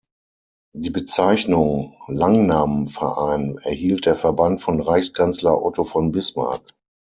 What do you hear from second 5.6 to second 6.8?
Otto von Bismarck.